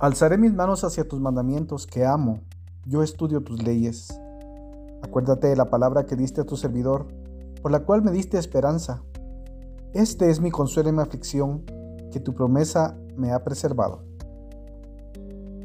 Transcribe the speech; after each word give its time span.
Alzaré 0.00 0.38
mis 0.38 0.54
manos 0.54 0.82
hacia 0.82 1.06
tus 1.06 1.20
mandamientos 1.20 1.86
que 1.86 2.06
amo. 2.06 2.40
Yo 2.86 3.02
estudio 3.02 3.42
tus 3.42 3.62
leyes. 3.62 4.18
Acuérdate 5.02 5.48
de 5.48 5.56
la 5.56 5.68
palabra 5.68 6.06
que 6.06 6.16
diste 6.16 6.40
a 6.40 6.44
tu 6.44 6.56
servidor, 6.56 7.08
por 7.60 7.70
la 7.70 7.80
cual 7.80 8.00
me 8.00 8.10
diste 8.10 8.38
esperanza. 8.38 9.02
Este 9.92 10.30
es 10.30 10.40
mi 10.40 10.50
consuelo 10.50 10.88
en 10.88 10.96
mi 10.96 11.02
aflicción, 11.02 11.66
que 12.10 12.18
tu 12.18 12.32
promesa 12.32 12.96
me 13.14 13.30
ha 13.32 13.44
preservado. 13.44 14.02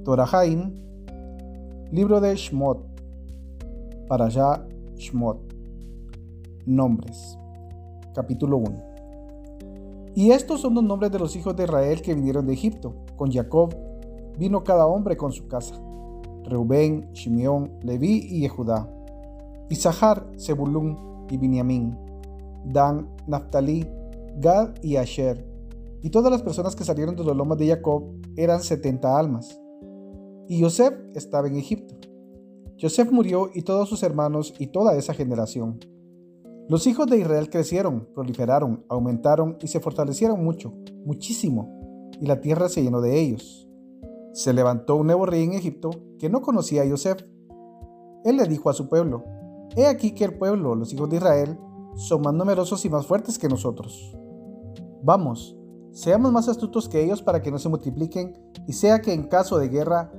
Torahaim, 0.04 0.82
libro 1.94 2.20
de 2.20 2.36
Shmot, 2.36 2.86
para 4.10 4.26
allá 4.26 4.68
Shmot. 4.98 5.40
Nombres. 6.66 7.38
Capítulo 8.14 8.58
1. 8.58 8.84
Y 10.14 10.32
estos 10.32 10.60
son 10.60 10.74
los 10.74 10.84
nombres 10.84 11.10
de 11.14 11.20
los 11.20 11.38
hijos 11.38 11.56
de 11.56 11.64
Israel 11.64 12.02
que 12.02 12.14
vinieron 12.14 12.46
de 12.46 12.52
Egipto, 12.52 12.96
con 13.16 13.32
Jacob 13.32 13.74
vino 14.38 14.64
cada 14.64 14.88
hombre 14.88 15.18
con 15.18 15.32
su 15.32 15.48
casa. 15.48 15.76
Reubén, 16.44 17.12
Shimeón, 17.14 17.72
Leví 17.82 18.28
y 18.30 18.42
Yehudá. 18.42 18.90
Isahar, 19.70 20.28
Zebulún 20.38 21.26
y 21.30 21.38
Binyamin. 21.38 21.98
Dan, 22.66 23.10
Naphtali, 23.28 23.88
Gad 24.38 24.76
y 24.82 24.98
Asher. 24.98 25.46
Y 26.02 26.10
todas 26.10 26.32
las 26.32 26.44
personas 26.44 26.76
que 26.76 26.84
salieron 26.84 27.16
de 27.16 27.24
los 27.24 27.36
lomas 27.36 27.58
de 27.58 27.68
Jacob 27.68 28.04
eran 28.36 28.62
setenta 28.62 29.18
almas. 29.18 29.60
Y 30.48 30.62
Joseph 30.62 30.94
estaba 31.16 31.48
en 31.48 31.58
Egipto. 31.58 31.96
Joseph 32.80 33.12
murió 33.12 33.50
y 33.54 33.62
todos 33.62 33.90
sus 33.90 34.04
hermanos 34.04 34.54
y 34.60 34.68
toda 34.68 34.96
esa 34.96 35.14
generación. 35.14 35.80
Los 36.68 36.88
hijos 36.88 37.08
de 37.08 37.18
Israel 37.18 37.50
crecieron, 37.50 38.08
proliferaron, 38.14 38.84
aumentaron 38.90 39.58
y 39.62 39.68
se 39.68 39.80
fortalecieron 39.80 40.44
mucho, 40.44 40.74
muchísimo, 41.06 42.10
y 42.20 42.26
la 42.26 42.42
tierra 42.42 42.70
se 42.70 42.84
llenó 42.84 43.02
de 43.02 43.20
ellos 43.20 43.65
se 44.36 44.52
levantó 44.52 44.98
un 44.98 45.08
nuevo 45.08 45.26
rey 45.26 45.44
en 45.44 45.54
Egipto 45.54 45.92
que 46.20 46.30
no 46.30 46.42
conocía 46.42 46.84
a 46.84 46.90
Joseph. 46.90 47.22
Él 48.26 48.36
le 48.36 48.46
dijo 48.46 48.70
a 48.70 48.74
su 48.74 48.90
pueblo, 48.90 49.24
He 49.78 49.88
aquí 49.88 50.14
que 50.14 50.26
el 50.26 50.38
pueblo, 50.38 50.76
los 50.76 50.92
hijos 50.94 51.10
de 51.10 51.16
Israel, 51.16 51.58
son 51.96 52.22
más 52.22 52.34
numerosos 52.34 52.84
y 52.84 52.90
más 52.90 53.08
fuertes 53.08 53.40
que 53.40 53.48
nosotros. 53.48 54.14
Vamos, 55.04 55.58
seamos 55.92 56.34
más 56.34 56.50
astutos 56.50 56.90
que 56.90 57.02
ellos 57.02 57.22
para 57.22 57.42
que 57.42 57.50
no 57.50 57.58
se 57.60 57.70
multipliquen 57.70 58.34
y 58.68 58.74
sea 58.74 59.00
que 59.00 59.14
en 59.14 59.24
caso 59.24 59.58
de 59.58 59.70
guerra 59.70 60.12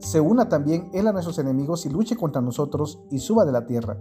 se 0.00 0.20
una 0.20 0.48
también 0.48 0.90
él 0.92 1.06
a 1.06 1.12
nuestros 1.12 1.38
enemigos 1.38 1.86
y 1.86 1.88
luche 1.88 2.16
contra 2.16 2.42
nosotros 2.42 3.00
y 3.12 3.20
suba 3.20 3.44
de 3.44 3.52
la 3.52 3.64
tierra. 3.64 3.96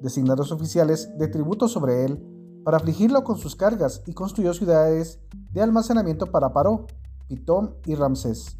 Designar 0.00 0.38
los 0.38 0.52
oficiales 0.52 1.10
de 1.18 1.28
tributo 1.28 1.68
sobre 1.68 2.06
él 2.06 2.24
para 2.64 2.78
afligirlo 2.78 3.24
con 3.24 3.36
sus 3.36 3.56
cargas 3.56 4.02
y 4.06 4.14
construyó 4.14 4.54
ciudades 4.54 5.20
de 5.52 5.60
almacenamiento 5.60 6.26
para 6.26 6.54
Paró, 6.54 6.86
Pitón 7.28 7.74
y 7.86 7.94
Ramsés. 7.94 8.56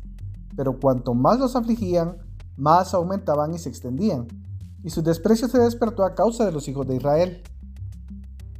Pero 0.57 0.79
cuanto 0.79 1.15
más 1.15 1.39
los 1.39 1.57
afligían, 1.57 2.19
más 2.57 2.95
aumentaban 2.95 3.55
y 3.55 3.59
se 3.59 3.69
extendían, 3.69 4.29
y 4.83 4.91
su 4.91 5.03
desprecio 5.03 5.49
se 5.49 5.59
despertó 5.59 6.05
a 6.05 6.15
causa 6.15 6.45
de 6.45 6.53
los 6.53 6.69
hijos 6.69 6.87
de 6.87 6.97
Israel. 6.97 7.43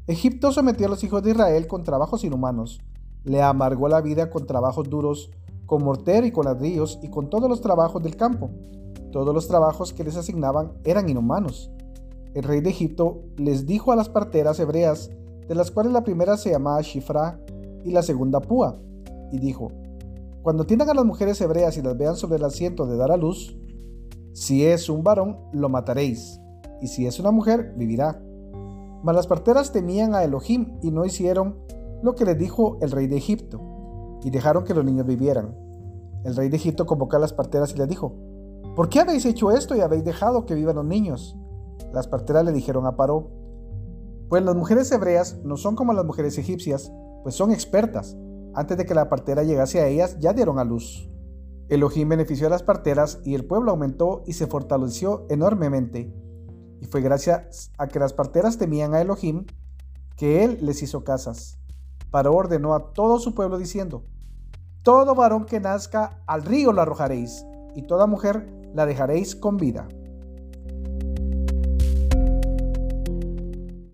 Egipto 0.07 0.53
sometió 0.53 0.87
a 0.87 0.91
los 0.91 1.05
hijos 1.05 1.23
de 1.23 1.31
Israel 1.33 1.67
con 1.67 1.85
trabajos 1.85 2.25
inhumanos, 2.25 2.81
le 3.25 3.43
amargó 3.43 3.89
la 3.89 4.01
vida 4.01 4.31
con 4.31 4.47
trabajos 4.47 4.89
duros, 4.89 5.31
con 5.67 5.85
mortero 5.85 6.27
y 6.27 6.33
con 6.33 6.47
ladrillos 6.47 6.99
y 7.03 7.11
con 7.11 7.29
todos 7.29 7.49
los 7.49 7.61
trabajos 7.61 8.03
del 8.03 8.17
campo. 8.17 8.51
Todos 9.13 9.35
los 9.35 9.49
trabajos 9.49 9.93
que 9.93 10.05
les 10.05 10.17
asignaban 10.17 10.73
eran 10.85 11.09
inhumanos. 11.09 11.71
El 12.35 12.45
rey 12.45 12.61
de 12.61 12.71
Egipto 12.71 13.23
les 13.37 13.67
dijo 13.67 13.93
a 13.93 13.97
las 13.97 14.09
parteras 14.09 14.59
hebreas, 14.61 15.11
de 15.47 15.55
las 15.55 15.71
cuales 15.71 15.93
la 15.93 16.05
primera 16.05 16.37
se 16.37 16.51
llamaba 16.51 16.81
Shifra 16.81 17.41
y 17.85 17.91
la 17.91 18.03
segunda 18.03 18.41
Púa, 18.41 18.79
y 19.33 19.39
dijo, 19.39 19.73
cuando 20.49 20.65
tiendan 20.65 20.89
a 20.89 20.95
las 20.95 21.05
mujeres 21.05 21.39
hebreas 21.43 21.77
y 21.77 21.83
las 21.83 21.95
vean 21.99 22.17
sobre 22.17 22.39
el 22.39 22.45
asiento 22.45 22.87
de 22.87 22.97
dar 22.97 23.13
a 23.13 23.19
luz, 23.19 23.55
si 24.33 24.65
es 24.65 24.89
un 24.89 25.05
varón, 25.05 25.37
lo 25.53 25.69
mataréis, 25.69 26.41
y 26.81 26.87
si 26.87 27.07
es 27.07 27.21
una 27.21 27.31
mujer, 27.31 27.75
vivirá. 27.77 28.19
Mas 29.03 29.15
las 29.15 29.27
parteras 29.27 29.73
temían 29.73 30.15
a 30.15 30.25
Elohim 30.25 30.79
y 30.81 30.91
no 30.91 31.05
hicieron 31.05 31.59
lo 32.03 32.15
que 32.15 32.25
les 32.25 32.39
dijo 32.39 32.79
el 32.81 32.93
rey 32.93 33.09
de 33.09 33.19
Egipto, 33.19 33.61
y 34.25 34.31
dejaron 34.31 34.65
que 34.65 34.73
los 34.73 34.87
niños 34.87 35.05
vivieran. 35.05 35.55
El 36.25 36.35
rey 36.35 36.49
de 36.49 36.57
Egipto 36.57 36.87
convocó 36.87 37.17
a 37.17 37.19
las 37.19 37.35
parteras 37.35 37.75
y 37.75 37.77
les 37.77 37.87
dijo, 37.87 38.15
¿por 38.75 38.89
qué 38.89 39.01
habéis 39.01 39.27
hecho 39.27 39.51
esto 39.51 39.77
y 39.77 39.83
habéis 39.83 40.05
dejado 40.05 40.47
que 40.47 40.55
vivan 40.55 40.77
los 40.77 40.87
niños? 40.87 41.37
Las 41.93 42.09
parteras 42.09 42.47
le 42.47 42.53
dijeron 42.53 42.87
a 42.87 42.97
Paró, 42.97 43.29
pues 44.31 44.43
las 44.43 44.57
mujeres 44.57 44.91
hebreas 44.93 45.37
no 45.45 45.59
son 45.59 45.77
como 45.77 45.93
las 45.93 46.07
mujeres 46.07 46.39
egipcias, 46.39 46.91
pues 47.23 47.35
son 47.35 47.53
expertas 47.53 48.17
antes 48.55 48.77
de 48.77 48.87
que 48.87 48.95
la 48.95 49.09
partera 49.09 49.43
llegase 49.43 49.81
a 49.81 49.87
ellas, 49.87 50.17
ya 50.19 50.33
dieron 50.33 50.59
a 50.59 50.65
luz. 50.65 51.09
Elohim 51.69 52.09
benefició 52.09 52.47
a 52.47 52.51
las 52.51 52.63
parteras 52.63 53.21
y 53.25 53.35
el 53.35 53.45
pueblo 53.45 53.71
aumentó 53.71 54.23
y 54.27 54.33
se 54.33 54.47
fortaleció 54.47 55.27
enormemente. 55.29 56.15
Y 56.81 56.87
fue 56.87 57.03
gracias 57.03 57.71
a 57.77 57.89
que 57.89 57.99
las 57.99 58.13
parteras 58.13 58.57
temían 58.57 58.95
a 58.95 59.01
Elohim 59.01 59.45
que 60.17 60.45
él 60.45 60.59
les 60.63 60.83
hizo 60.83 61.05
casas. 61.05 61.59
Para 62.11 62.31
ordenó 62.31 62.75
a 62.75 62.93
todo 62.93 63.19
su 63.19 63.35
pueblo 63.35 63.59
diciendo, 63.59 64.05
Todo 64.83 65.15
varón 65.15 65.45
que 65.45 65.61
nazca 65.61 66.23
al 66.27 66.43
río 66.43 66.73
lo 66.73 66.81
arrojaréis, 66.81 67.45
y 67.75 67.83
toda 67.83 68.07
mujer 68.07 68.51
la 68.75 68.87
dejaréis 68.87 69.37
con 69.37 69.57
vida. 69.59 69.89